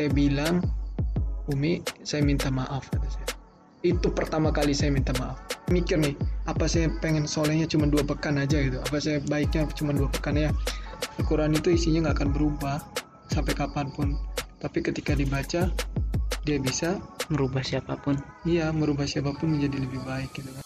[0.00, 0.64] saya bilang
[1.52, 3.28] Umi saya minta maaf kata saya.
[3.84, 5.36] Itu pertama kali saya minta maaf.
[5.68, 6.16] Mikir nih
[6.48, 8.80] apa saya pengen solehnya cuma dua pekan aja gitu?
[8.80, 10.56] Apa saya baiknya cuma dua pekan ya?
[11.20, 12.80] Al-Quran itu isinya nggak akan berubah
[13.28, 14.16] sampai kapan pun.
[14.56, 15.68] Tapi ketika dibaca
[16.48, 16.96] dia bisa
[17.28, 18.16] merubah siapa pun.
[18.48, 20.64] Iya merubah siapa pun menjadi lebih baik gitu kan.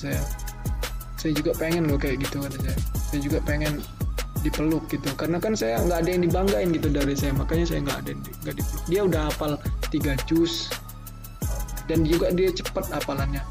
[0.00, 0.39] Saya
[1.20, 2.76] saya juga pengen loh kayak gitu kata saya.
[3.12, 3.84] Saya juga pengen
[4.40, 5.04] dipeluk gitu.
[5.20, 7.36] Karena kan saya nggak ada yang dibanggain gitu dari saya.
[7.36, 8.82] Makanya saya nggak ada nggak dipeluk.
[8.88, 9.52] Dia udah hafal
[9.92, 10.72] tiga juz.
[11.84, 13.44] Dan juga dia cepat hafalannya.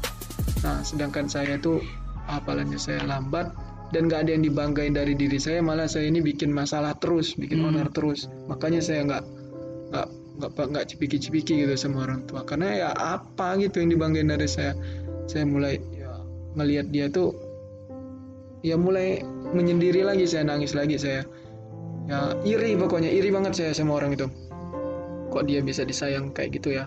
[0.66, 1.78] Nah sedangkan saya tuh
[2.26, 3.54] hafalannya saya lambat
[3.94, 5.62] dan nggak ada yang dibanggain dari diri saya.
[5.62, 7.70] Malah saya ini bikin masalah terus bikin Hmm.
[7.70, 8.26] onar terus.
[8.50, 9.22] Makanya saya nggak
[9.94, 10.06] nggak
[10.42, 12.42] nggak nggak cipiki-cipiki gitu sama orang tua.
[12.42, 14.74] Karena ya apa gitu yang dibanggain dari saya.
[15.30, 16.10] Saya mulai ya,
[16.58, 17.49] ngelihat dia tuh
[18.60, 21.24] ya mulai menyendiri lagi saya nangis lagi saya.
[22.08, 24.26] Ya iri pokoknya iri banget saya sama orang itu.
[25.30, 26.84] Kok dia bisa disayang kayak gitu ya?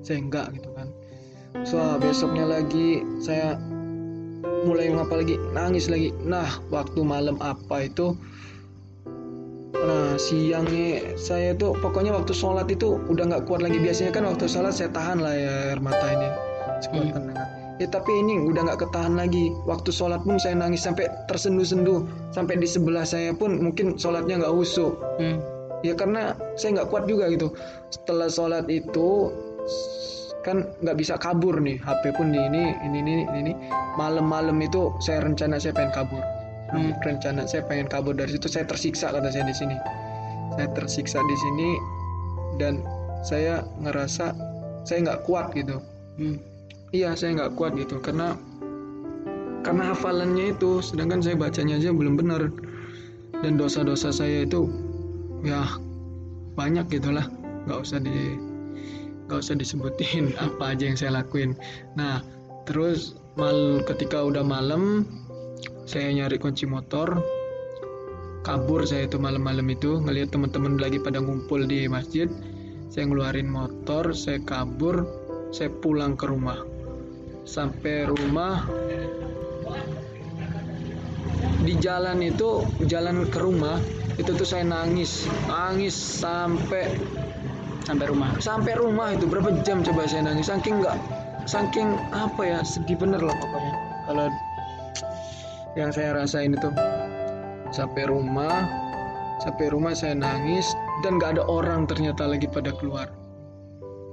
[0.00, 0.88] Saya enggak gitu kan.
[1.66, 3.58] So besoknya lagi saya
[4.64, 5.34] mulai ngapa lagi?
[5.50, 6.14] Nangis lagi.
[6.22, 8.14] Nah waktu malam apa itu?
[9.74, 13.82] Nah siangnya saya tuh pokoknya waktu sholat itu udah nggak kuat lagi.
[13.82, 16.28] Biasanya kan waktu sholat saya tahan lah ya air mata ini.
[16.80, 17.59] Sekuat Hmm.
[17.80, 19.56] Ya tapi ini udah nggak ketahan lagi.
[19.64, 22.04] Waktu sholat pun saya nangis sampai tersenduh-senduh
[22.36, 25.40] sampai di sebelah saya pun mungkin sholatnya nggak husu hmm.
[25.80, 27.56] ya karena saya nggak kuat juga gitu.
[27.88, 29.32] Setelah sholat itu
[30.44, 31.80] kan nggak bisa kabur nih.
[31.80, 33.52] HP pun di ini ini ini ini.
[33.96, 36.22] Malam-malam itu saya rencana saya pengen kabur.
[36.70, 36.94] Hmm.
[37.02, 38.46] rencana saya pengen kabur dari situ.
[38.46, 39.74] Saya tersiksa kata saya di sini.
[40.54, 41.70] Saya tersiksa di sini
[42.60, 42.84] dan
[43.24, 44.36] saya ngerasa
[44.84, 45.80] saya nggak kuat gitu.
[46.20, 46.49] Hmm.
[46.90, 48.34] Iya saya nggak kuat gitu karena
[49.60, 52.48] karena hafalannya itu sedangkan saya bacanya aja belum benar.
[53.40, 54.68] Dan dosa-dosa saya itu
[55.44, 55.64] ya
[56.56, 57.28] banyak gitulah.
[57.68, 58.36] Nggak usah di
[59.28, 61.56] nggak usah disebutin apa aja yang saya lakuin.
[61.96, 62.24] Nah
[62.64, 65.04] terus mal ketika udah malam
[65.84, 67.20] saya nyari kunci motor.
[68.40, 72.24] Kabur saya itu malam-malam itu ngelihat teman-teman lagi pada ngumpul di masjid.
[72.88, 75.04] Saya ngeluarin motor saya kabur
[75.52, 76.69] saya pulang ke rumah
[77.44, 78.64] sampai rumah.
[81.60, 83.76] Di jalan itu jalan ke rumah
[84.16, 85.28] itu tuh saya nangis.
[85.48, 86.96] Nangis sampai
[87.84, 88.36] sampai rumah.
[88.38, 90.46] sampai rumah itu berapa jam coba saya nangis?
[90.48, 90.96] Saking nggak
[91.48, 93.74] saking apa ya sedih bener lah pokoknya.
[94.06, 94.26] Kalau
[95.78, 96.68] yang saya rasain itu
[97.70, 98.66] sampai rumah
[99.40, 100.68] sampai rumah saya nangis
[101.00, 103.08] dan nggak ada orang ternyata lagi pada keluar.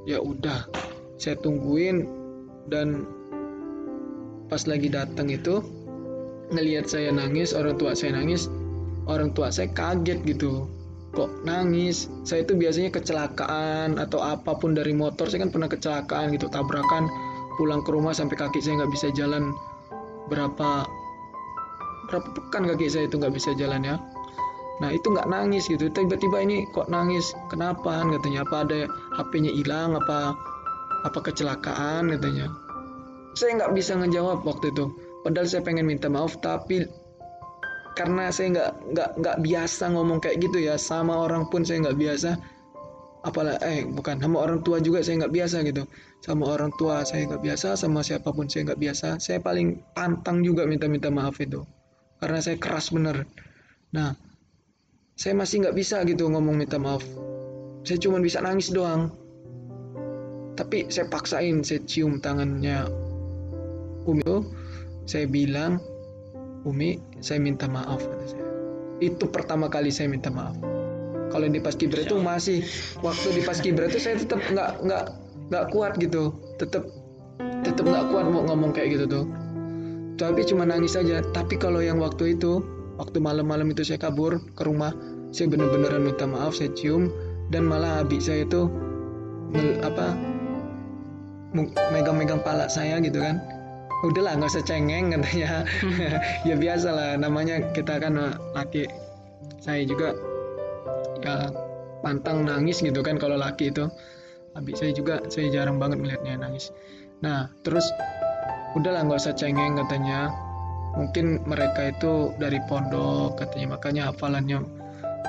[0.08, 0.66] Ya udah
[1.20, 2.08] saya tungguin
[2.72, 3.17] dan
[4.48, 5.60] pas lagi datang itu
[6.56, 8.48] ngelihat saya nangis orang tua saya nangis
[9.08, 10.68] orang tua saya kaget gitu.
[11.16, 12.12] Kok nangis?
[12.28, 17.08] Saya itu biasanya kecelakaan atau apa pun dari motor saya kan pernah kecelakaan gitu tabrakan
[17.58, 19.56] pulang ke rumah sampai kaki saya nggak bisa jalan.
[20.28, 20.86] Berapa
[22.12, 23.96] berapa pekan kaki saya itu nggak bisa jalan ya.
[24.84, 25.90] Nah itu nggak nangis gitu.
[25.90, 27.34] Tiba-tiba ini kok nangis?
[27.50, 28.46] Kenapa katanya?
[28.46, 28.86] Apa ada
[29.18, 29.98] HP-nya hilang?
[29.98, 30.38] Apa
[31.08, 32.67] apa kecelakaan katanya
[33.38, 34.90] saya nggak bisa ngejawab waktu itu.
[35.22, 36.90] Padahal saya pengen minta maaf tapi
[37.94, 41.98] karena saya nggak nggak nggak biasa ngomong kayak gitu ya sama orang pun saya nggak
[42.02, 42.34] biasa.
[43.26, 45.86] Apalah eh bukan sama orang tua juga saya nggak biasa gitu.
[46.26, 49.08] Sama orang tua saya nggak biasa sama siapa pun saya nggak biasa.
[49.22, 51.62] Saya paling pantang juga minta-minta maaf itu.
[52.18, 53.30] Karena saya keras bener.
[53.94, 54.18] Nah
[55.18, 57.06] saya masih nggak bisa gitu ngomong minta maaf.
[57.86, 59.14] Saya cuma bisa nangis doang.
[60.58, 63.07] Tapi saya paksain saya cium tangannya
[64.08, 64.38] Umi itu
[65.04, 65.84] saya bilang
[66.64, 68.00] Umi saya minta maaf
[69.00, 70.58] itu pertama kali saya minta maaf.
[71.28, 72.64] Kalau di paskibra itu masih
[73.04, 75.04] waktu di paskibra itu saya tetap nggak nggak
[75.52, 76.34] nggak kuat gitu.
[76.58, 76.88] Tetap
[77.62, 79.26] tetap nggak kuat mau ngomong kayak gitu tuh.
[80.18, 82.66] Tapi cuma nangis saja tapi kalau yang waktu itu
[82.98, 84.90] waktu malam-malam itu saya kabur ke rumah
[85.30, 87.14] saya bener-beneran minta maaf saya cium
[87.54, 88.66] dan malah abis saya itu
[89.86, 90.18] apa
[91.94, 93.38] megang-megang pala saya gitu kan
[94.06, 95.66] udahlah nggak usah cengeng katanya.
[96.48, 98.18] Ya biasa lah namanya kita kan
[98.54, 98.86] laki.
[99.62, 100.14] Saya juga
[101.26, 101.50] ya
[102.06, 103.90] pantang nangis gitu kan kalau laki itu.
[104.54, 106.74] Habis saya juga saya jarang banget melihatnya nangis.
[107.22, 107.86] Nah terus
[108.78, 110.30] udahlah nggak usah cengeng katanya.
[110.98, 114.66] Mungkin mereka itu dari pondok katanya makanya hafalannya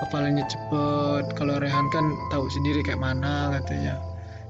[0.01, 1.25] hafalannya cepet.
[1.37, 4.08] Kalau Rehan kan tahu sendiri kayak mana katanya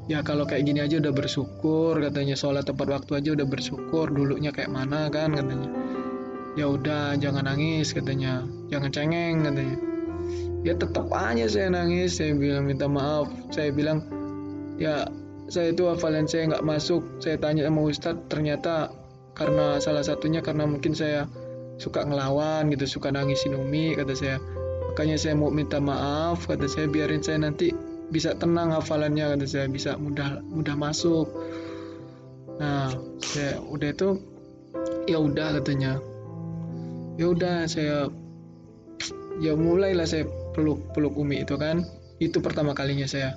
[0.08, 4.50] ya kalau kayak gini aja udah bersyukur katanya sholat tepat waktu aja udah bersyukur dulunya
[4.50, 5.68] kayak mana kan katanya.
[6.56, 8.42] Ya udah jangan nangis katanya.
[8.72, 9.76] Jangan cengeng katanya.
[10.66, 13.28] Ya tetap aja saya nangis saya bilang minta maaf.
[13.52, 14.02] Saya bilang
[14.80, 15.06] ya
[15.52, 17.04] saya itu hafalan saya nggak masuk.
[17.20, 18.90] Saya tanya sama ustadz ternyata
[19.36, 21.28] karena salah satunya karena mungkin saya
[21.78, 24.36] suka ngelawan gitu suka nangisin umi kata saya.
[24.88, 27.70] Makanya saya mau minta maaf kata saya biarin saya nanti
[28.08, 29.66] bisa tenang hafalannya kata saya.
[29.68, 31.28] Bisa mudah mudah masuk.
[32.58, 32.90] Nah
[33.22, 34.08] saya udah itu
[35.06, 36.00] ya udah katanya.
[37.18, 38.08] Ya udah saya
[39.38, 40.26] ya mulailah saya
[40.56, 41.84] peluk peluk umi itu kan.
[42.18, 43.36] Itu pertama kalinya saya.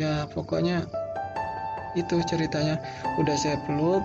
[0.00, 0.88] Ya pokoknya
[1.94, 2.80] itu ceritanya.
[3.20, 4.02] Udah saya peluk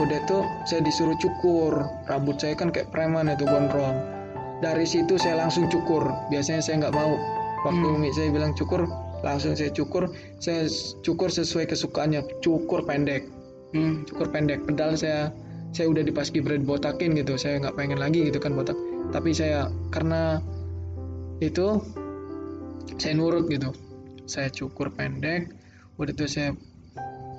[0.00, 1.84] udah tuh saya disuruh cukur.
[2.08, 4.00] Rambut saya kan kayak preman itu gondrong.
[4.64, 6.06] Dari situ saya langsung cukur.
[6.32, 7.96] Biasanya saya nggak mau waktu Hmm.
[7.98, 8.86] umi saya bilang cukur
[9.22, 10.10] langsung saya cukur.
[10.42, 10.66] Saya
[11.00, 12.42] cukur sesuai kesukaannya.
[12.42, 13.30] Cukur pendek.
[13.72, 14.04] Hmm.
[14.04, 14.68] cukur pendek.
[14.68, 15.32] Pedal saya
[15.72, 17.40] saya udah dipaski bread botakin gitu.
[17.40, 18.76] Saya nggak pengen lagi gitu kan botak.
[19.14, 20.42] Tapi saya karena
[21.40, 21.80] itu
[23.00, 23.72] saya nurut gitu.
[24.28, 25.48] Saya cukur pendek.
[25.96, 26.52] Udah itu saya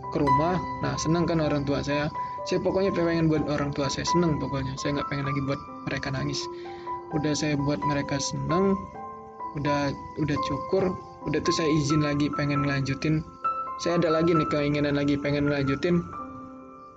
[0.09, 0.57] ke rumah.
[0.81, 2.09] Nah seneng kan orang tua saya.
[2.43, 4.73] Saya pokoknya pengen buat orang tua saya seneng pokoknya.
[4.81, 6.41] Saya nggak pengen lagi buat mereka nangis.
[7.13, 8.73] Udah saya buat mereka seneng
[9.57, 10.93] udah udah cukur.
[11.23, 13.23] Udah tuh saya izin lagi pengen ngelanjutin.
[13.79, 16.03] Saya ada lagi nih keinginan lagi pengen ngelanjutin.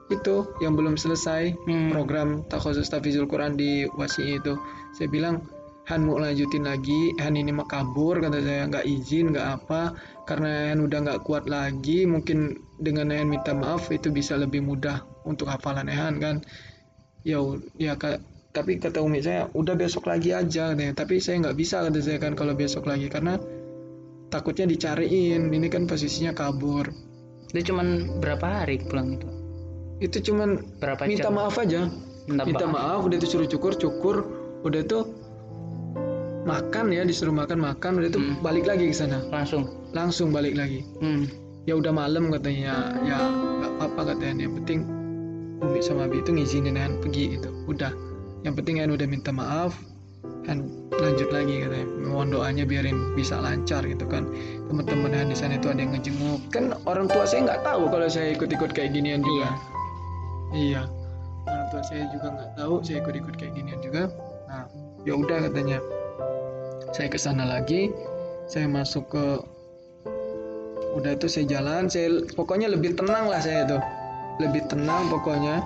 [0.06, 1.91] Itu yang belum selesai Hmm.
[1.91, 4.55] program takhusus tafizul Quran di wasi itu.
[4.94, 5.47] Saya bilang
[5.87, 8.67] Han mau lanjutin lagi Han ini mah kabur kata saya.
[8.67, 9.94] Nggak izin nggak apa.
[10.26, 15.06] Karena Han udah nggak kuat lagi mungkin dengan Han minta maaf itu bisa lebih mudah
[15.23, 16.37] untuk hafalan Han kan.
[17.23, 17.38] Ya
[17.79, 17.94] ya
[18.56, 20.97] tapi kata umi saya udah besok lagi aja katanya.
[20.97, 23.12] Tapi saya nggak bisa kata saya kan kalau besok lagi.
[23.12, 23.37] Karena
[24.32, 25.53] takutnya dicariin.
[25.53, 26.88] Ini kan posisinya kabur.
[27.53, 29.29] Itu cuman berapa hari pulang itu?
[29.97, 31.37] itu cuman Berapa minta jam?
[31.37, 31.88] maaf aja.
[32.29, 33.05] Minta, minta maaf.
[33.05, 34.17] udah itu suruh cukur cukur.
[34.61, 34.99] Udah itu
[36.44, 38.00] makan ya disuruh makan makan.
[38.00, 38.41] Udah itu Hmm.
[38.41, 39.20] balik lagi ke sana.
[39.29, 39.69] Langsung.
[39.93, 40.81] langsung balik lagi.
[41.00, 41.29] Hmm.
[41.67, 42.94] ya udah malam katanya.
[43.02, 44.47] Ya nggak apa-apa katanya.
[44.49, 44.81] Yang penting
[45.56, 47.49] Umi sama Abi itu ngizinin Han pergi gitu.
[47.67, 47.91] Udah
[48.44, 49.77] yang penting Han udah minta maaf
[50.47, 51.87] Han lanjut lagi katanya.
[52.06, 54.31] Mohon doanya biarin bisa lancar gitu kan.
[54.71, 56.41] Teman-teman Han di sana itu ada yang ngejenguk.
[56.55, 59.49] Kan orang tua saya nggak tahu kalau saya ikut-ikut kayak ginian juga.
[60.55, 60.83] Iya.
[61.47, 64.03] Orang tua saya juga nggak tahu saya ikut-ikut kayak ginian juga.
[64.47, 64.65] Nah
[65.03, 65.79] ya udah katanya.
[66.94, 67.91] Saya ke sana lagi.
[68.47, 69.25] Saya masuk ke
[70.94, 71.91] udah itu saya jalan.
[71.91, 73.79] Saya pokoknya lebih tenang lah saya itu
[74.37, 75.65] lebih tenang pokoknya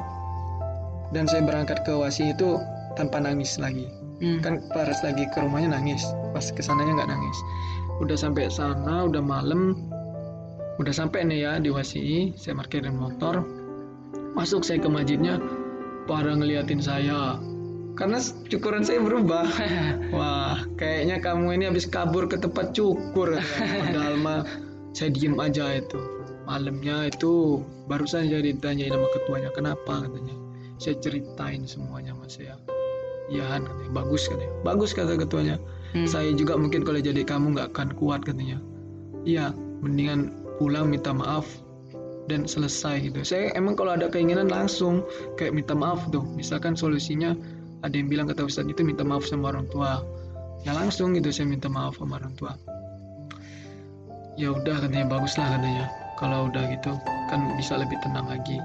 [1.10, 2.58] dan saya berangkat ke wasi itu
[2.94, 3.90] tanpa nangis lagi.
[4.20, 4.44] Hmm.
[4.44, 6.04] kan pas lagi ke rumahnya nangis.
[6.36, 7.38] Pas ke sananya nggak nangis.
[8.04, 9.80] Udah sampai sana udah malam.
[10.76, 13.44] Udah sampai nih ya di wasi saya parkirin motor.
[14.36, 15.40] Masuk saya ke masjidnya
[16.04, 17.40] pada ngeliatin saya.
[17.96, 18.20] Karena
[18.52, 19.48] cukuran saya berubah.
[20.16, 23.40] Wah kayaknya kamu ini habis kabur ke tempat cukur
[23.80, 24.40] padahal mah
[24.92, 25.96] saya diem aja itu.
[26.44, 30.04] Malamnya itu barusan saya ditanyain sama ketuanya kenapa?
[30.04, 30.49] katanya
[30.80, 32.56] saya ceritain semuanya mas saya
[33.30, 33.90] iya Han katanya.
[33.94, 34.52] Bagus katanya.
[34.66, 35.56] Bagus kata ketuanya.
[35.90, 36.06] Hmm.
[36.06, 38.62] saya juga mungkin kalau jadi kamu nggak akan kuat katanya.
[39.26, 41.46] Iya mendingan pulang minta maaf
[42.30, 43.26] dan selesai gitu.
[43.26, 45.02] Saya emang kalau ada keinginan langsung
[45.34, 46.22] kayak minta maaf tuh.
[46.38, 47.34] Misalkan solusinya
[47.82, 50.04] ada yang bilang kata Ustadz itu minta maaf sama orang tua.
[50.62, 52.52] Ya langsung gitu saya minta maaf sama orang tua.
[54.38, 55.10] Ya udah katanya.
[55.10, 55.86] Bagus lah katanya.
[56.20, 56.92] Kalau udah gitu
[57.32, 58.62] kan bisa lebih tenang lagi.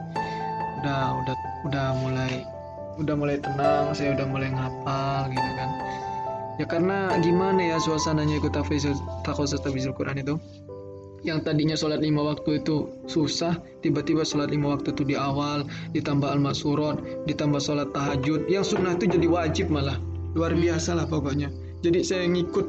[0.83, 2.45] Udah udah udah mulai
[3.01, 5.69] udah mulai tenang saya udah mulai ngapal gitu kan.
[6.55, 8.87] Ya karena gimana ya suasananya ikut tafiz
[9.27, 10.39] takhusus tafizul Quran itu?
[11.25, 16.29] Yang tadinya sholat lima waktu itu susah tiba-tiba sholat lima waktu itu di awal ditambah
[16.31, 19.99] al-masurot ditambah sholat tahajud yang sunnah itu jadi wajib malah.
[20.37, 21.51] Luar biasa lah pokoknya.
[21.83, 22.67] Jadi saya ngikut.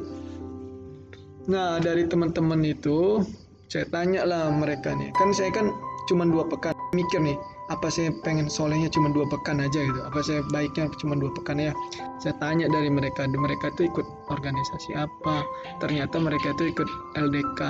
[1.47, 3.23] Nah dari teman-teman itu
[3.71, 5.15] saya tanya lah mereka nih.
[5.15, 5.71] Kan saya kan
[6.11, 9.99] cuma dua pekan mikir nih apa saya pengen solehnya cuma dua pekan aja gitu?
[9.99, 11.75] Apa saya baiknya cuma dua pekan ya?
[12.23, 15.43] Saya tanya dari mereka mereka tuh ikut organisasi apa?
[15.83, 16.87] Ternyata mereka tuh ikut
[17.19, 17.61] LDK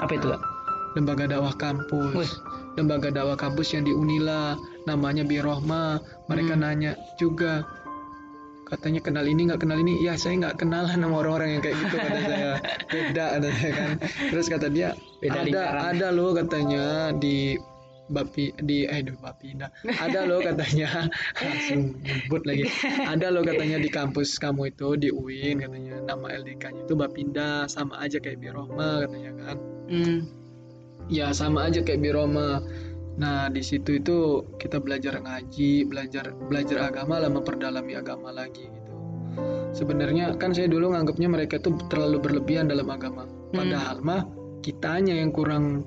[0.00, 0.32] Apa itu,
[0.96, 2.16] lembaga dakwah kampus.
[2.16, 2.32] Wih.
[2.72, 4.56] lembaga dakwah kampus yang di Unila
[4.88, 6.64] namanya Birohma mereka Hmm.
[6.64, 7.68] nanya juga
[8.64, 10.00] katanya kenal ini nggak kenal ini.
[10.00, 12.50] Ya saya nggak kenalan sama orang-orang yang kayak gitu kata saya.
[12.96, 13.90] Beda saya kan.
[14.32, 15.82] Terus kata dia Beda ada lingkaran.
[15.92, 17.60] ada loh katanya di
[18.12, 19.72] Bapi di eh di Bapinda
[20.04, 21.08] ada loh katanya.
[21.40, 22.68] Langsung nyebut lagi.
[23.08, 26.04] Ada loh katanya di kampus kamu itu di UIN katanya.
[26.04, 29.56] Nama LDK-nya itu Bapinda sama aja kayak Birohma katanya kan.
[29.92, 30.24] Hmm.
[31.10, 32.62] ya sama aja kayak Biroma
[33.20, 38.92] Nah, di situ itu kita belajar ngaji, belajar belajar agama lah, memperdalami agama lagi gitu.
[39.76, 43.28] Sebenarnya kan saya dulu nganggapnya mereka itu terlalu berlebihan dalam agama.
[43.52, 44.24] Padahal mah
[44.64, 45.84] kitanya yang kurang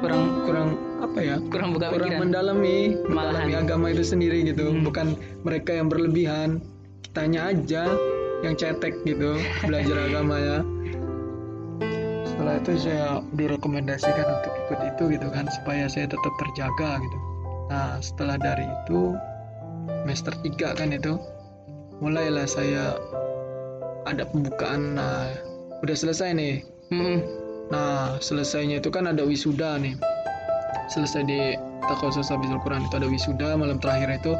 [0.00, 0.70] kurang kurang
[1.04, 1.36] apa ya?
[1.52, 3.62] kurang buka kurang pikiran mendalami mendalami Malahan.
[3.68, 4.72] agama itu sendiri gitu.
[4.72, 4.82] Hmm.
[4.82, 5.06] Bukan
[5.44, 6.64] mereka yang berlebihan.
[7.04, 7.84] Kitanya aja
[8.42, 10.58] yang cetek gitu belajar agama ya.
[12.24, 17.18] Setelah itu saya direkomendasikan untuk ikut itu gitu kan supaya saya tetap terjaga gitu.
[17.70, 19.14] Nah setelah dari itu
[20.04, 21.16] semester 3 kan itu
[22.02, 22.98] mulailah saya
[24.04, 24.98] ada pembukaan.
[24.98, 25.30] Nah
[25.80, 26.54] udah selesai nih.
[26.92, 27.18] Mm-mm.
[27.72, 29.96] Nah selesainya itu kan ada wisuda nih.
[30.90, 31.40] Selesai di
[31.84, 34.32] Takhosus Habibul Quran itu ada wisuda malam terakhir itu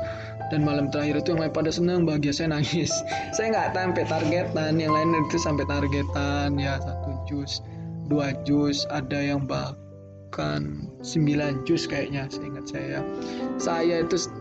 [0.53, 2.93] dan malam terakhir itu yang lain pada senang bahagia saya nangis.
[3.37, 7.65] Saya nggak sampai targetan yang lain itu sampai targetan ya satu jus
[8.09, 12.99] dua jus ada yang bahkan 9 jus kayaknya saya ingat saya
[13.57, 14.33] saya itu s-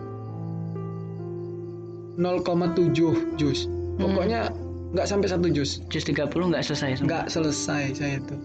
[2.19, 3.65] 0,7 jus.
[3.97, 4.53] Pokoknya
[4.93, 5.81] nggak sampai satu jus.
[5.89, 8.35] Jus 30 nggak selesai nggak selesai saya itu.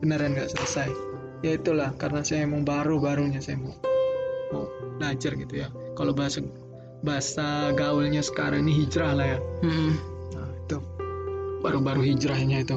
[0.00, 1.07] Beneran nggak selesai
[1.42, 3.74] ya itulah karena saya emang baru barunya saya mau
[4.50, 4.66] mau
[4.98, 5.68] belajar gitu ya.
[5.94, 6.42] Kalau bahasa
[7.06, 9.38] bahasa gaulnya sekarang ini hijrah lah ya.
[9.62, 9.92] Mm-mm.
[10.34, 10.78] nah itu
[11.62, 12.76] baru-baru hijrahnya itu.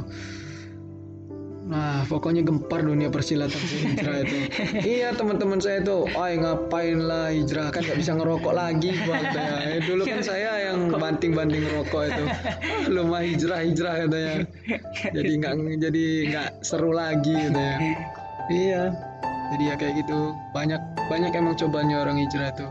[1.72, 4.38] Nah pokoknya gempar dunia persilatan saya hijrah itu.
[5.00, 7.74] Iya teman-teman saya itu ay ngapain lah hijrah?
[7.74, 9.56] Kan nggak bisa ngerokok lagi buat saya.
[9.74, 12.24] Eh, dulu kan saya yang banting-banting rokok itu.
[12.30, 14.36] Ah, lu mah hijrah hijrah katanya.
[15.10, 17.78] Jadi nggak jadi nggak seru lagi gitu ya
[18.50, 18.90] iya
[19.52, 20.32] jadi ya kayak gitu.
[20.56, 20.80] Banyak
[21.12, 22.68] banyak emang cobanya orang hijrah itu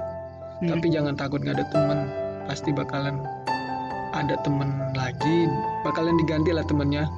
[0.61, 0.77] Hmm.
[0.77, 1.99] tapi jangan takut nggak ada temen.
[2.45, 3.21] Pasti bakalan
[4.13, 5.49] ada temen lagi.
[5.85, 7.09] Bakalan diganti lah temennya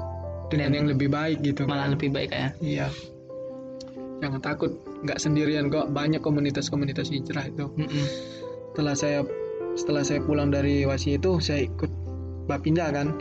[0.50, 2.50] dengan Dan- yang lebih baik gitu malah lebih baik ya.
[2.62, 2.86] Iya.
[4.22, 4.70] Jangan takut.
[5.02, 5.90] Nggak sendirian kok.
[5.90, 7.66] Banyak komunitas-komunitas hijrah itu.
[7.78, 8.06] Mm-mm.
[8.72, 9.20] setelah saya
[9.76, 11.90] setelah saya pulang dari wasi itu saya ikut
[12.46, 13.14] Bapinda kan.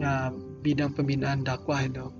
[0.00, 0.28] Ya
[0.60, 2.12] bidang pembinaan dakwah itu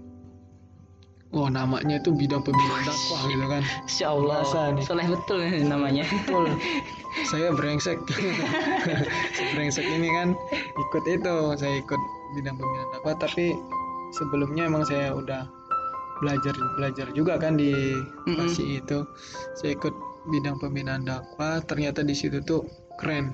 [1.31, 3.63] oh namanya itu bidang pembinaan dakwah gitu kan.
[3.87, 4.43] Insya Allah
[4.75, 4.83] nih.
[4.83, 6.05] soleh betul namanya.
[6.27, 6.51] Betul.
[7.31, 7.99] Saya brengsek.
[9.55, 10.35] Brengsek ini kan.
[10.79, 12.01] Ikut itu saya ikut
[12.39, 13.15] bidang pembinaan dakwah.
[13.19, 13.55] Tapi
[14.15, 15.47] sebelumnya emang saya udah
[16.21, 17.73] belajar belajar juga kan di
[18.27, 18.37] Mm-mm.
[18.37, 19.07] Pasi itu.
[19.55, 19.95] Saya ikut
[20.31, 21.63] bidang pembinaan dakwah.
[21.63, 22.67] Ternyata di situ tuh
[22.99, 23.31] keren.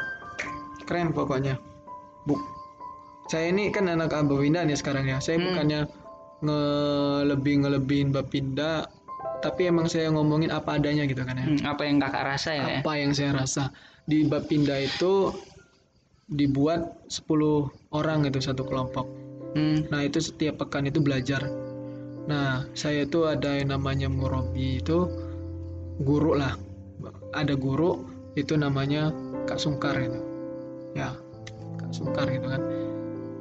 [0.84, 1.56] Keren pokoknya.
[2.28, 2.56] Buk
[3.26, 5.18] saya ini kan anak Abawinda nih sekarang ya.
[5.18, 5.50] Saya Hmm.
[5.50, 5.80] bukannya
[6.46, 8.86] ngelebih ngelebihin Bapinda
[9.44, 12.64] tapi emang saya ngomongin apa adanya gitu kan ya Hmm, apa yang kakak rasa ya,
[12.64, 12.78] ya?
[12.80, 13.68] apa yang saya rasa
[14.06, 15.34] di Bapinda itu
[16.26, 19.06] dibuat 10 orang itu satu kelompok.
[19.54, 21.42] Hmm, Nah, itu setiap pekan itu belajar.
[22.26, 25.06] Nah, saya itu ada yang namanya murabi itu
[26.02, 26.58] guru lah.
[27.30, 28.02] Ada guru
[28.34, 29.14] itu namanya
[29.46, 30.18] Kak Sungkar itu.
[30.98, 31.14] Ya,
[31.78, 32.62] Kak Sungkar gitu kan.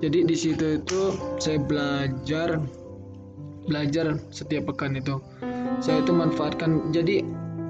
[0.05, 1.01] Jadi di situ itu
[1.41, 2.61] saya belajar
[3.65, 5.17] belajar setiap pekan itu.
[5.81, 7.25] Saya itu manfaatkan jadi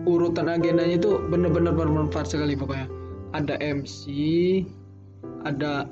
[0.05, 2.85] urutan agendanya itu benar-benar bermanfaat sekali pokoknya.
[3.33, 4.03] Ada MC,
[5.43, 5.89] ada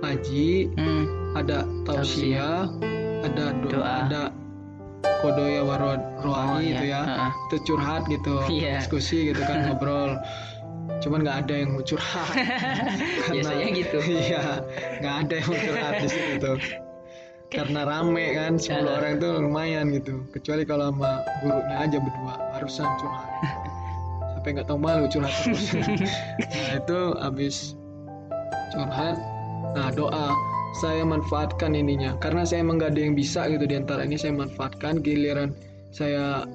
[0.00, 1.04] ngaji, hmm,
[1.36, 2.68] ada tausiah,
[3.24, 3.92] ada doa, Doa.
[4.06, 4.22] ada
[5.20, 6.76] kodoya warod Oh, iya.
[6.80, 7.00] itu ya.
[7.04, 7.28] Ha-ha.
[7.48, 8.80] Itu curhat gitu, Iya.
[8.80, 10.16] diskusi gitu kan ngobrol.
[11.00, 12.28] Cuman nggak ada yang curhat.
[13.32, 13.98] Biasanya gitu.
[14.28, 14.64] Iya,
[15.00, 16.58] nggak ada yang curhat di situ tuh.
[17.50, 18.96] Karena rame kan, 10 Ah.
[18.96, 20.22] orang itu lumayan gitu.
[20.30, 23.28] Kecuali kalau sama gurunya aja berdua, barusan curhat.
[24.32, 25.74] Sampai nggak tahu malu curhat terus.
[26.54, 27.56] nah itu habis
[28.70, 29.18] curhat,
[29.74, 30.30] nah doa
[30.78, 32.14] saya manfaatkan ininya.
[32.18, 35.50] Karena saya emang nggak ada yang bisa gitu di antara ini saya manfaatkan giliran
[35.90, 36.46] saya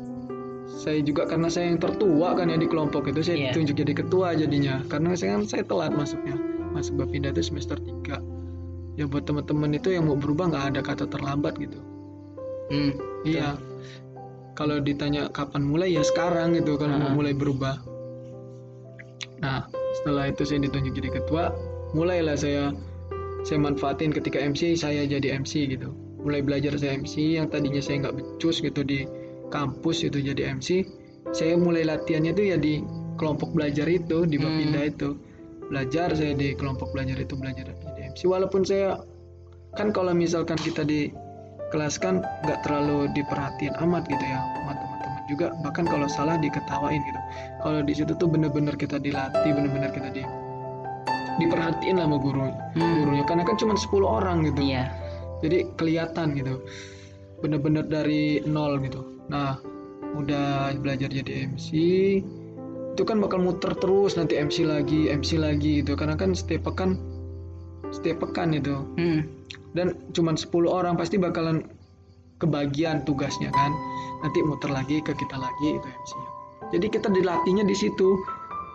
[0.65, 3.43] saya juga karena saya yang tertua kan ya di kelompok itu saya Iya.
[3.51, 6.35] ditunjuk jadi ketua jadinya karena saya kan saya telat masuknya
[6.71, 8.19] masuk Bapinda itu semester 3
[8.95, 11.79] ya buat teman-teman itu yang mau berubah nggak ada kata terlambat gitu.
[12.71, 12.91] Hmm,
[13.23, 13.53] iya.
[14.55, 17.13] kalau ditanya kapan mulai ya sekarang gitu kalau mau Ah.
[17.13, 17.75] mulai berubah.
[19.43, 19.67] Nah
[19.99, 21.51] setelah itu saya ditunjuk jadi ketua
[21.91, 22.71] mulailah saya
[23.43, 25.91] saya manfaatin ketika MC saya jadi MC gitu.
[26.23, 29.05] Mulai belajar saya MC yang tadinya saya nggak becus gitu di
[29.51, 30.87] kampus itu jadi MC
[31.29, 32.81] saya mulai latihannya tuh ya di
[33.19, 34.89] kelompok belajar itu di Bapinda Hmm.
[34.89, 35.09] itu.
[35.65, 37.73] Belajar saya di kelompok belajar itu belajar
[38.15, 39.03] MC walaupun saya
[39.75, 41.11] kan kalau misalkan kita di
[41.75, 47.03] kelas kan nggak terlalu diperhatiin amat gitu ya sama teman-teman juga bahkan kalau salah diketawain
[47.03, 47.21] gitu.
[47.59, 50.23] Kalau di situ tuh bener-bener kita dilatih bener-bener kita di
[51.43, 52.47] diperhatiin lah sama guru
[52.79, 53.03] Hmm.
[53.03, 53.27] gurunya.
[53.27, 54.63] Karena kan cuma 10 orang gitu.
[54.63, 54.87] Iya.
[55.43, 56.63] Jadi kelihatan gitu
[57.43, 59.03] bener-bener dari nol gitu.
[59.27, 59.59] Nah
[60.15, 61.67] udah belajar jadi MC
[62.95, 65.99] itu kan bakal muter terus nanti MC lagi MC lagi gitu.
[65.99, 67.14] Karena kan setiap pekan
[67.95, 68.75] setiap pekan itu.
[68.99, 69.23] Hmm.
[69.75, 71.63] dan cuman 10 orang pasti bakalan
[72.39, 73.71] kebagian tugasnya kan.
[74.23, 76.11] Nanti muter lagi ke kita lagi itu MC
[76.73, 78.17] jadi kita dilatihnya di situ.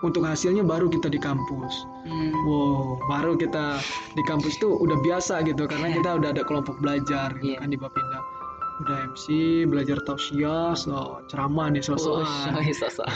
[0.01, 1.85] Untuk hasilnya baru kita di kampus.
[2.09, 2.33] Hmm.
[2.49, 3.77] wow baru kita
[4.17, 5.69] di kampus tuh udah biasa gitu.
[5.69, 7.61] Karena kita udah ada kelompok belajar gitu Iya.
[7.61, 8.40] kan di Bapinda
[8.81, 9.25] udah MC
[9.69, 12.25] belajar tausiah so ceramah nih Oh, sosokan
[12.57, 13.09] sorry, sosok.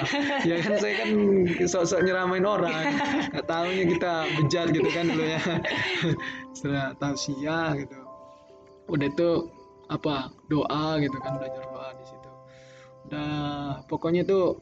[0.50, 1.10] ya kan saya kan
[1.62, 2.74] sok-sok nyeramain orang.
[3.30, 4.12] Nggak tahunya kita
[4.42, 5.40] bejat gitu kan dulu ya.
[6.58, 7.98] Setelah tausiah gitu.
[8.90, 9.30] Udah itu
[9.86, 12.30] apa doa gitu kan belajar doa di situ.
[13.06, 13.30] Udah
[13.86, 14.58] pokoknya tuh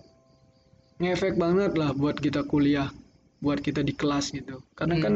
[1.01, 2.93] ngefek banget lah buat kita kuliah
[3.41, 4.61] buat kita di kelas gitu.
[4.77, 5.05] Karena Hmm.
[5.05, 5.15] kan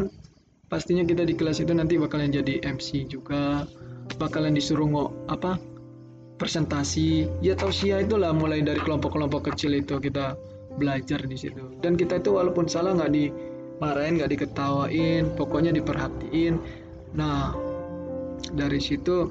[0.72, 3.68] pastinya kita di kelas itu nanti bakalan jadi MC juga
[4.16, 5.58] bakalan disuruh ngo apa
[6.36, 7.28] presentasi.
[7.40, 10.34] Ya tausiah itulah mulai dari kelompok-kelompok kecil itu kita
[10.76, 11.78] belajar di situ.
[11.78, 16.58] Dan kita itu walaupun salah nggak dimarahin nggak diketawain pokoknya diperhatiin.
[17.14, 17.54] Nah
[18.54, 19.30] dari situ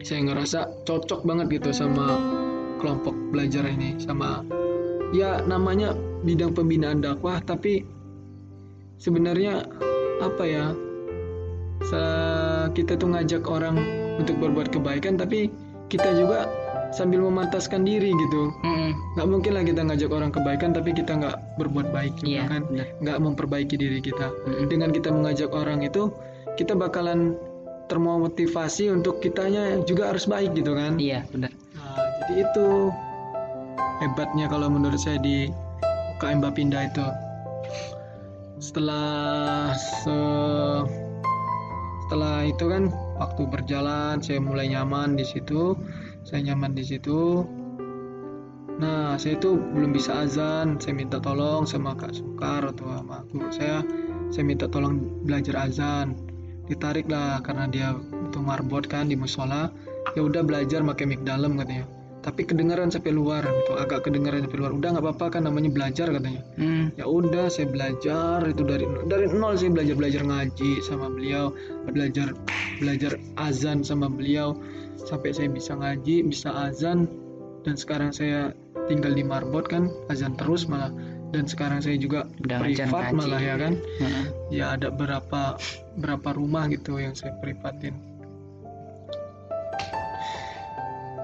[0.00, 2.16] saya ngerasa cocok banget gitu sama
[2.80, 4.40] kelompok belajar ini sama
[5.12, 7.40] ya namanya bidang pembinaan dakwah.
[7.40, 7.84] Tapi
[9.00, 9.64] sebenarnya
[10.20, 10.76] apa ya
[12.70, 13.76] kita tuh ngajak orang
[14.16, 15.48] untuk berbuat kebaikan tapi
[15.90, 16.46] kita juga
[16.90, 18.92] sambil memantaskan diri gitu Hmm.
[19.14, 22.62] nggak mungkin lah kita ngajak orang kebaikan tapi kita nggak berbuat baik juga Iya, kan
[22.66, 22.86] benar.
[23.00, 24.66] nggak memperbaiki diri kita Mm-mm.
[24.66, 26.10] dengan kita mengajak orang itu
[26.58, 27.34] kita bakalan
[27.86, 31.50] termotivasi untuk kitanya juga harus baik gitu kan Iya, benar.
[31.74, 32.66] Nah, jadi itu
[33.98, 35.50] hebatnya kalau menurut saya di
[36.18, 37.06] UKM Bapinda itu.
[38.60, 40.84] Setelah se-
[42.10, 42.90] setelah itu kan
[43.22, 45.78] waktu berjalan saya mulai nyaman di situ,
[46.26, 47.46] saya nyaman di situ.
[48.82, 53.46] Nah, saya itu belum bisa azan, saya minta tolong sama Kak Sukar atau sama guru
[53.54, 53.86] saya,
[54.34, 56.18] saya minta tolong belajar azan.
[56.66, 59.70] Ditarik lah karena dia itu marbot kan di musola.
[60.18, 61.86] Ya udah belajar pakai mic dalam katanya
[62.20, 63.72] tapi kedengaran sampai luar gitu.
[63.80, 64.72] Agak kedengaran sampai luar.
[64.76, 66.42] Udah nggak apa-apa kan namanya belajar katanya.
[66.60, 66.92] Hmm.
[67.00, 71.52] ya udah saya belajar itu dari dari nol saya belajar belajar ngaji sama beliau
[71.88, 72.36] belajar
[72.78, 74.52] belajar azan sama beliau
[75.00, 77.08] sampai saya bisa ngaji bisa azan.
[77.60, 78.56] Dan sekarang saya
[78.88, 80.92] tinggal di marbot kan azan terus malah.
[81.30, 83.16] Dan sekarang saya juga Udah privat ngaji.
[83.16, 83.72] malah ya kan?
[83.78, 84.24] Heeh.
[84.50, 85.54] ya ada berapa
[85.96, 87.94] berapa rumah gitu yang saya privatin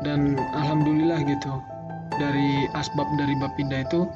[0.05, 1.53] dan alhamdulillah gitu
[2.17, 4.09] dari asbab dari Bapinda itu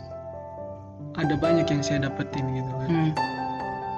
[1.17, 2.89] ada banyak yang saya dapetin gitu kan.
[2.89, 3.11] Hmm.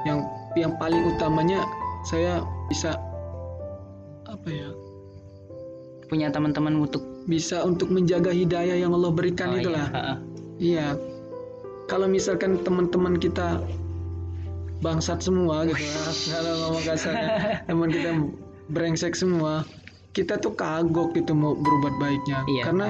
[0.03, 0.19] yang
[0.59, 1.63] yang paling utamanya
[2.03, 2.99] saya bisa
[4.27, 4.71] apa ya?
[6.11, 10.15] Punya teman-teman untuk bisa untuk menjaga hidayah yang Allah berikan Oh, itulah iya.
[10.59, 10.89] Iya.
[11.87, 13.63] Kalau misalkan teman-teman kita
[14.83, 15.79] bangsat semua gitu
[16.35, 18.11] kalau ngomong kasarnya, teman kita
[18.73, 19.63] brengsek semua,
[20.13, 22.45] kita tuh kagok gitu mau berbuat baiknya.
[22.49, 22.63] Iya.
[22.69, 22.89] Karena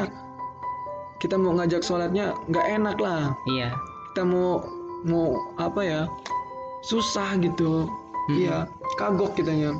[1.22, 3.30] kita mau ngajak sholatnya nggak enak lah.
[3.46, 3.70] Iya.
[4.12, 4.66] Kita mau
[5.06, 6.02] mau apa ya?
[6.82, 7.87] Susah gitu.
[8.30, 8.38] Mm-mm.
[8.38, 8.66] Iya,
[8.98, 9.74] kagok kitanya.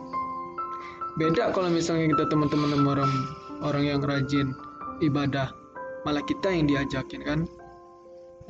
[1.19, 3.13] Beda kalau misalnya kita teman-teman orang
[3.63, 4.55] orang yang rajin
[5.03, 5.51] ibadah,
[6.07, 7.41] malah kita yang diajakin kan.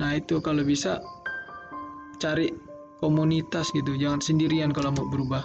[0.01, 0.97] Nah, itu kalau bisa
[2.17, 2.49] cari
[2.97, 5.43] komunitas gitu, jangan sendirian kalau mau berubah.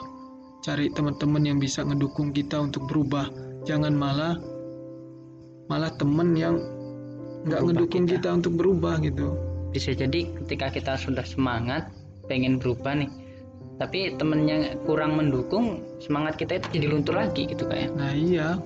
[0.58, 3.30] Cari teman-teman yang bisa ngedukung kita untuk berubah.
[3.62, 4.34] Jangan malah
[5.70, 6.58] malah temen yang
[7.46, 8.18] nggak ngedukung kita.
[8.18, 9.38] kita untuk berubah gitu.
[9.70, 11.92] Bisa jadi ketika kita sudah semangat
[12.26, 13.10] pengen berubah nih,
[13.78, 17.94] tapi temennya kurang mendukung, semangat kita itu jadi luntur lagi gitu kayak.
[17.94, 18.58] Nah, iya.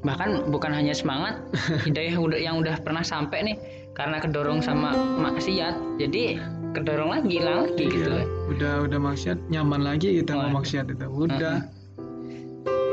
[0.00, 1.44] Bahkan bukan hanya semangat,
[1.86, 3.56] hidayah yang udah pernah sampai nih
[3.92, 6.40] karena kedorong sama maksiat, jadi
[6.72, 8.10] kedorong lagi lagi gitu.
[8.10, 8.28] Iya, kan.
[8.50, 10.56] udah udah maksiat nyaman lagi kita mau Waduh.
[10.62, 11.06] maksiat itu.
[11.06, 11.56] Udah.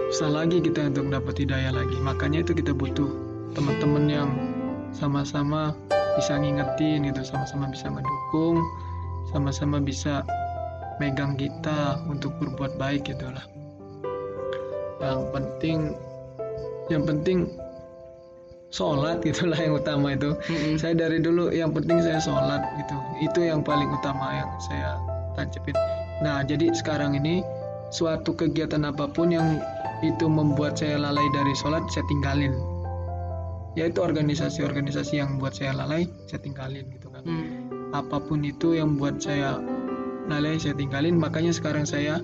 [0.07, 1.97] Susah lagi kita untuk dapat hidayah lagi.
[1.99, 3.11] Makanya itu kita butuh
[3.53, 4.29] teman-teman yang
[4.95, 5.75] sama-sama
[6.17, 8.57] bisa ngingetin gitu sama-sama bisa mendukung
[9.29, 10.25] sama-sama bisa
[10.97, 13.43] megang kita untuk berbuat baik gitulah.
[14.97, 15.79] Yang penting
[16.89, 17.53] yang penting
[18.69, 20.36] sholat gitulah yang utama itu.
[20.49, 20.75] Mm-mm.
[20.75, 22.95] saya dari dulu yang penting saya sholat gitu.
[23.23, 24.99] Itu yang paling utama yang saya
[25.38, 25.77] tancepin
[26.17, 27.45] nah jadi sekarang ini
[27.93, 29.62] suatu kegiatan apa pun yang
[30.01, 32.53] itu membuat saya lalai dari sholat saya tinggalin.
[33.77, 37.21] Yaitu organisasi-organisasi yang buat saya lalai saya tinggalin gitu kan.
[37.21, 37.69] Hmm.
[37.95, 39.62] apa pun itu yang buat saya
[40.27, 41.15] lalai saya tinggalin.
[41.15, 42.19] Makanya sekarang saya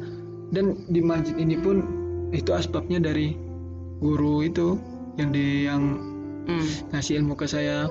[0.52, 1.86] dan di masjid ini pun
[2.34, 3.38] itu asbabnya dari
[4.02, 4.76] guru itu
[5.22, 6.13] yang di yang
[6.44, 6.68] Hmm.
[6.92, 7.88] ngasih ilmu ke saya.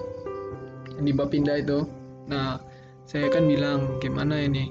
[1.01, 1.89] Di Bapinda itu.
[2.29, 2.61] Nah
[3.09, 4.69] saya kan bilang gimana ini?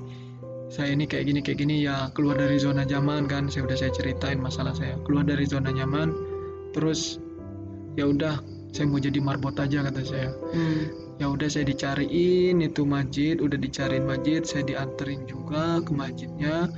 [0.72, 1.76] Saya ini kayak gini kayak gini.
[1.84, 3.50] Ya keluar dari zona nyaman kan.
[3.50, 4.96] Saya udah saya ceritain masalah saya.
[5.04, 6.14] Keluar dari zona nyaman
[6.72, 7.20] terus
[8.00, 8.40] ya udah
[8.72, 10.30] saya mau jadi marbot aja kata saya.
[10.56, 10.84] Hmm.
[11.20, 16.72] ya udah saya dicariin itu masjid udah dicariin masjid saya dianterin juga ke masjidnya.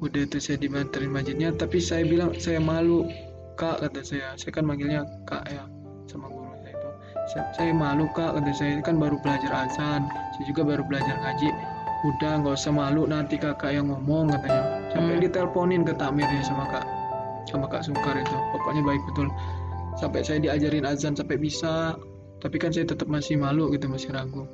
[0.00, 3.06] Udah itu saya dianterin masjidnya tapi saya bilang saya malu
[3.54, 4.34] kak kata saya.
[4.34, 5.64] Saya kan manggilnya kak ya
[6.10, 6.88] sama guru saya itu.
[7.30, 8.34] Saya, saya malu kak.
[8.34, 10.10] Kata saya kan baru belajar azan.
[10.34, 11.48] Saya juga baru belajar ngaji.
[12.02, 13.06] Udah nggak usah malu.
[13.06, 14.62] Nanti kakak yang ngomong katanya.
[14.90, 15.22] Sampai Hmm.
[15.22, 16.84] diteleponin ke takmirnya sama kak
[17.46, 18.36] sama kak Sungkar itu.
[18.50, 19.30] Pokoknya baik betul.
[19.94, 21.94] Sampai saya diajarin azan sampai bisa.
[22.40, 24.48] Tapi kan saya tetap masih malu gitu masih ragu.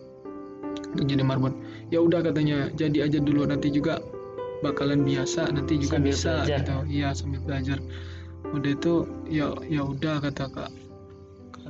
[0.93, 1.55] Untuk jadi marbot.
[1.89, 3.47] Ya udah katanya jadi aja dulu.
[3.47, 4.01] Nanti juga
[4.61, 5.53] bakalan biasa.
[5.53, 6.59] Nanti juga Sambil bisa belajar.
[6.61, 6.77] gitu.
[6.91, 7.79] Iya sambil belajar.
[8.51, 8.95] Udah itu
[9.29, 10.71] ya ya udah kata kak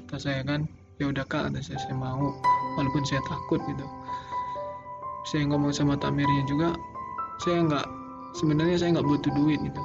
[0.07, 0.71] kata saya kan
[1.03, 2.31] ya udah kak kata saya saya mau
[2.79, 3.83] walaupun saya takut gitu.
[5.27, 6.79] Saya ngomong sama tamirnya juga
[7.43, 7.87] saya nggak
[8.39, 9.83] sebenarnya saya nggak butuh duit gitu.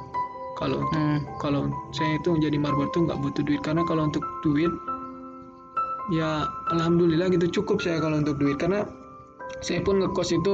[0.62, 1.26] Kalau untuk Hmm.
[1.42, 4.70] kalau saya itu menjadi marbot tuh nggak butuh duit karena kalau untuk duit
[6.14, 8.62] ya alhamdulillah gitu cukup saya kalau untuk duit.
[8.62, 8.86] Karena
[9.66, 10.54] saya pun ngekos itu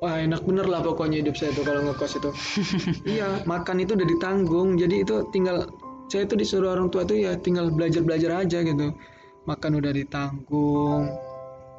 [0.00, 2.30] wah enak bener lah pokoknya hidup saya tuh kalau ngekos itu.
[3.20, 5.68] Iya makan itu udah ditanggung jadi itu tinggal
[6.08, 8.96] saya itu disuruh orang tua tuh ya tinggal belajar belajar aja gitu.
[9.44, 11.12] Makan udah ditanggung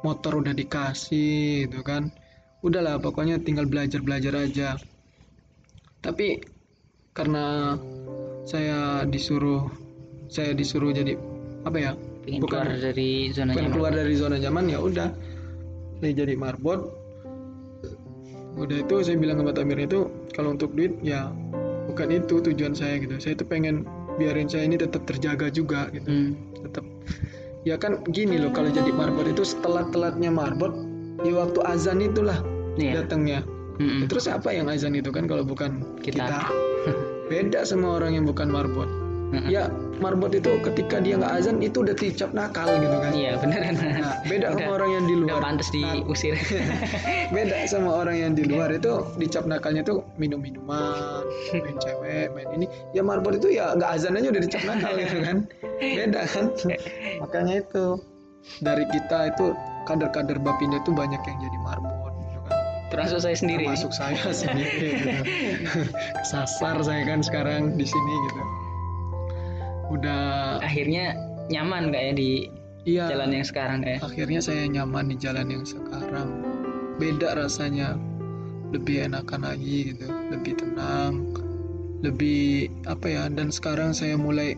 [0.02, 2.10] motor udah dikasih gitu kan.
[2.62, 4.78] Udahlah pokoknya tinggal belajar belajar aja.
[6.00, 6.40] Tapi
[7.12, 7.76] karena
[8.46, 9.68] saya disuruh
[10.30, 11.18] saya disuruh jadi
[11.66, 12.62] apa ya Pengen Bukan.
[12.62, 13.72] keluar dari zona nyaman.
[13.72, 15.08] keluar dari zona nyaman ya udah.
[16.00, 16.80] Saya jadi marbot.
[18.60, 21.32] Udah itu saya bilang sama Tamir itu kalau untuk duit ya
[21.88, 23.16] bukan itu tujuan saya gitu.
[23.16, 23.88] Saya itu pengen
[24.20, 26.36] biarin saya ini tetap terjaga juga gitu Hmm.
[26.60, 26.84] tetap
[27.64, 30.76] ya kan gini loh kalau jadi marbot itu setelah telatnya marbot
[31.20, 32.36] di waktu azan itulah
[32.76, 33.00] Iya.
[33.00, 33.40] datangnya
[33.80, 34.04] Mm-mm.
[34.06, 36.28] terus apa yang azan itu kan kalau bukan Kita.
[36.28, 36.40] kita,
[37.32, 38.88] beda sama orang yang bukan marbot
[39.46, 39.70] Ya
[40.02, 43.12] marbot itu ketika dia nggak azan itu udah dicap nakal gitu kan.
[43.14, 43.74] Iya beneran.
[43.78, 45.42] nah beda sama Udah- orang yang di Udah luar.
[45.44, 46.34] pantas diusir.
[47.36, 51.22] beda sama orang yang di luar itu dicap nakalnya tuh minum minuman
[51.54, 52.66] main cewek main ini.
[52.90, 55.36] Ya marbot itu ya nggak azan aja udah dicap nakal gitu kan.
[55.78, 56.44] Beda kan.
[57.22, 57.84] Makanya itu
[58.64, 59.54] dari kita itu
[59.86, 62.58] kader-kader Bapinda itu banyak yang jadi marbot gitu kan.
[62.90, 63.62] Termasuk saya sendiri.
[63.62, 65.22] termasuk saya sendiri gitu.
[66.24, 68.42] kesasar saya kan sekarang di sini gitu
[69.90, 71.18] udah Akhirnya
[71.50, 72.30] nyaman nggak ya di
[72.86, 73.04] iya.
[73.10, 73.98] jalan yang sekarang ya?
[73.98, 76.30] akhirnya saya nyaman di jalan yang sekarang.
[76.96, 77.98] Beda rasanya.
[78.70, 80.06] Lebih enakan lagi gitu.
[80.30, 81.34] Lebih tenang.
[82.06, 84.54] Lebih apa ya dan sekarang saya mulai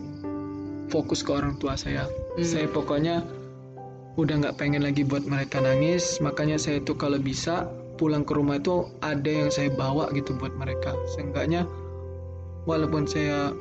[0.93, 2.05] fokus ke orang tua saya.
[2.37, 2.45] Hmm.
[2.45, 3.25] saya pokoknya
[4.17, 6.21] udah nggak pengen lagi buat mereka nangis.
[6.21, 7.65] Makanya saya tuh kalau bisa
[7.97, 10.93] pulang ke rumah itu ada yang saya bawa gitu buat mereka.
[11.17, 11.65] Seenggaknya
[12.69, 13.51] walaupun saya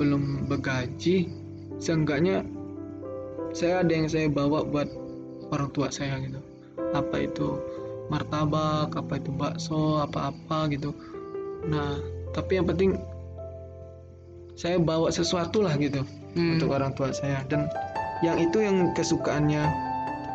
[0.00, 1.28] belum begaji
[1.78, 2.42] seenggaknya
[3.54, 4.90] saya ada yang saya bawa buat
[5.54, 6.40] orang tua saya gitu.
[6.94, 7.58] Apa itu
[8.10, 10.90] martabak apa itu bakso apa-apa gitu.
[11.70, 11.98] Nah
[12.34, 12.98] tapi yang penting
[14.58, 16.02] saya bawa sesuatu lah gitu
[16.34, 16.58] Hmm.
[16.58, 17.46] untuk orang tua saya.
[17.46, 17.70] Dan
[18.26, 19.62] yang itu yang kesukaannya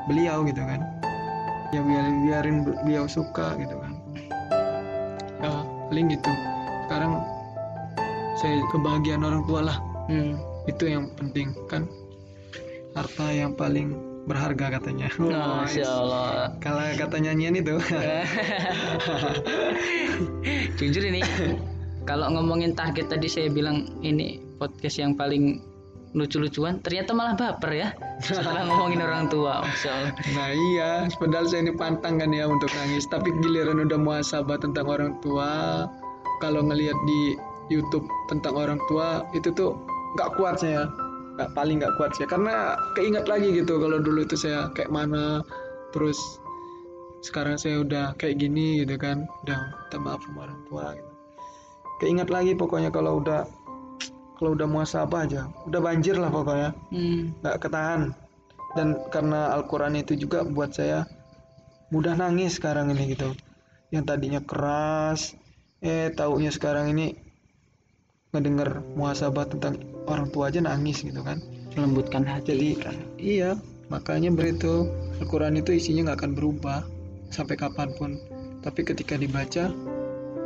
[0.07, 0.79] beliau gitu kan.
[1.75, 3.93] Ya biarin biarin beliau suka gitu kan.
[5.43, 5.51] Ya
[5.91, 6.31] paling gitu.
[6.87, 7.19] Sekarang
[8.39, 9.77] saya kebahagiaan orang tua lah.
[10.09, 10.41] Hmm.
[10.65, 11.85] itu yang penting kan?
[12.97, 13.93] Harta yang paling
[14.25, 15.11] berharga katanya.
[15.19, 16.55] Masya Allah.
[16.63, 17.75] kalau kata nyanyian itu.
[20.79, 21.21] Jujur ini
[22.07, 25.61] kalau ngomongin target tadi saya bilang ini podcast yang paling
[26.17, 30.13] lucu-lucuan ternyata malah baper ya setelah ngomongin orang tua Masya Allah.
[30.33, 34.89] Nah iya padahal saya ini pantang kan ya untuk nangis tapi giliran udah muasabah tentang
[34.89, 35.85] orang tua
[36.41, 37.37] kalau ngelihat di
[37.69, 39.77] YouTube tentang orang tua itu tuh
[40.17, 40.89] nggak kuat saya.
[41.37, 42.27] Nggak paling nggak kuat saya.
[42.27, 45.45] Karena keinget lagi gitu kalau dulu itu saya kayak mana
[45.93, 46.17] terus
[47.19, 51.11] sekarang saya udah kayak gini gitu kan udah minta maaf sama orang tua gitu.
[51.99, 53.43] Keinget lagi pokoknya kalau udah
[54.39, 55.41] kalau udah muasabah aja.
[55.67, 56.69] Udah banjir lah pokoknya.
[56.89, 57.35] Hmm.
[57.43, 58.01] nggak ketahan.
[58.77, 61.03] Dan karena Al-Quran itu juga buat saya
[61.91, 63.35] mudah nangis sekarang ini gitu.
[63.91, 65.35] Yang tadinya keras
[65.79, 67.28] eh taunya sekarang ini
[68.29, 71.41] ngedenger muhasabah tentang orang tua aja nangis gitu kan.
[71.77, 72.69] Melembutkan hati jadi
[73.21, 73.51] iya
[73.89, 74.89] makanya begitu
[75.21, 76.85] Al-Quran itu isinya nggak akan berubah
[77.33, 78.11] sampai kapan pun.
[78.59, 79.71] Tapi ketika dibaca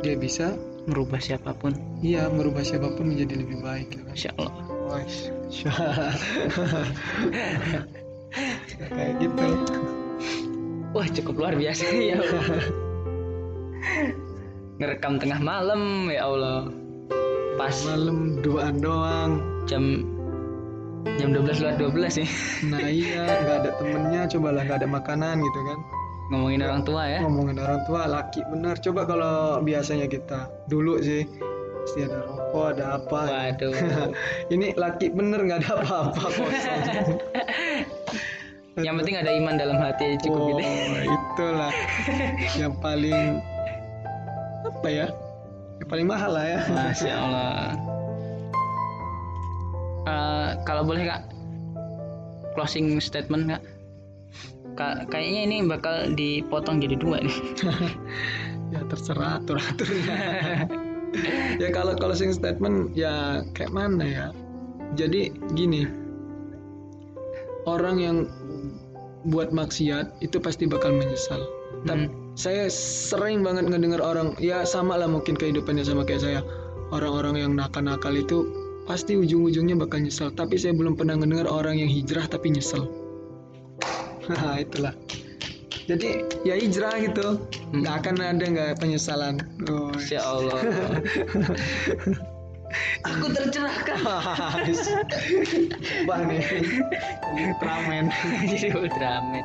[0.04, 0.52] dia bisa
[0.84, 1.72] merubah siapa pun.
[2.04, 4.12] iya merubah siapa pun menjadi lebih baik gitu kan.
[4.12, 4.64] Masya Allah.
[8.94, 9.46] Kayak gitu.
[10.94, 12.46] Wah cukup luar biasa ya Allah.
[14.78, 16.83] Ngerekam tengah malam ya Allah.
[17.54, 19.32] Pas malam duaan doang.
[19.64, 20.04] jam
[21.16, 22.28] jam 12 lewat 12 sih
[22.68, 25.78] nah iya nggak ada temennya cobalah nggak ada makanan gitu kan.
[26.32, 27.18] Ngomongin orang tua ya.
[27.24, 28.74] ngomongin orang tua laki benar.
[28.80, 31.24] Coba kalau biasanya kita dulu sih
[31.84, 33.20] pasti ada rokok ada apa.
[33.28, 33.72] Waduh.
[34.54, 36.52] ini laki bener nggak ada apa-apa kosong.
[38.74, 40.62] Yang penting ada iman dalam hati cukup oh, gitu.
[41.08, 41.72] itulah.
[42.60, 43.24] Yang paling
[44.64, 45.06] apa ya
[45.86, 46.60] paling mahal lah ya.
[46.68, 47.50] Masya Allah.
[50.04, 51.22] Eh, kalau boleh kak,
[52.52, 53.62] closing statement kak.
[54.74, 57.38] Ka- kayaknya ini bakal dipotong jadi dua nih.
[58.74, 59.60] ya terserah atur.
[59.60, 60.16] Aturnya
[61.62, 64.26] ya kalau closing statement ya kayak mana ya?
[64.98, 65.86] Jadi gini.
[67.64, 68.28] Orang yang
[69.24, 71.40] buat maksiat itu pasti bakal menyesal.
[71.88, 76.40] Tapi saya sering banget ngedengar orang ya sama lah mungkin kehidupannya sama kayak saya.
[76.90, 78.46] Orang-orang yang nakal-nakal itu
[78.86, 80.34] pasti ujung-ujungnya bakal nyesel.
[80.34, 82.90] Tapi saya belum pernah ngedengar orang yang hijrah tapi nyesel.
[84.30, 84.94] Nah itulah.
[85.86, 87.38] Jadi ya hijrah gitu.
[87.70, 89.38] Nggak akan ada nggak penyesalan.
[89.70, 90.58] Oh, Masya Allah.
[93.04, 94.00] Aku tercerahkan.
[96.08, 96.40] Wah nih
[97.36, 98.08] Ultraman
[98.48, 99.44] jadi Ultraman.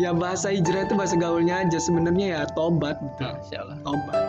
[0.00, 3.76] ya bahasa hijrah itu bahasa gaulnya aja sebenarnya ya tobat gitu Masya Allah.
[3.84, 4.24] tobat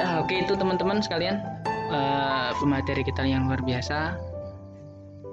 [0.00, 4.16] Ah, Oke itu teman-teman sekalian eh, pemateri kita yang luar biasa.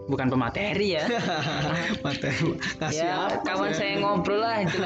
[0.08, 1.06] Bukan pemateri ya.
[2.06, 4.80] materi kasih ya apa kawan saya ngobrol lah itu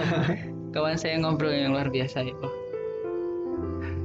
[0.74, 2.48] kawan saya ngobrol yang luar biasa itu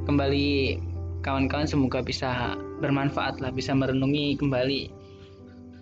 [0.07, 0.79] kembali
[1.27, 4.95] kawan-kawan semoga bisa bermanfaat lah bisa merenungi kembali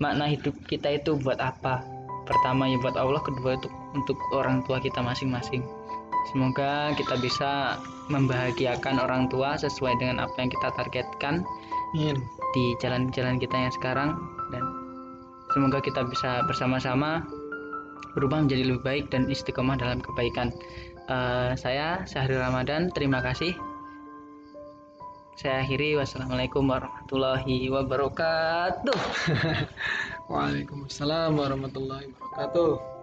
[0.00, 1.84] makna hidup kita itu buat apa
[2.24, 5.60] pertama ya buat Allah kedua itu untuk orang tua kita masing-masing
[6.32, 7.76] semoga kita bisa
[8.08, 11.44] membahagiakan orang tua sesuai dengan apa yang kita targetkan
[11.92, 12.16] Amin.
[12.56, 14.16] di jalan-jalan kita yang sekarang
[14.48, 14.64] dan
[15.52, 17.20] semoga kita bisa bersama-sama
[18.16, 20.54] berubah menjadi lebih baik dan istiqomah dalam kebaikan.
[21.10, 23.52] Eh, saya Syahril Ramadan, terima kasih.
[25.34, 28.98] Saya akhiri wassalamualaikum warahmatullahi wabarakatuh.
[30.30, 32.93] Waalaikumsalam warahmatullahi wabarakatuh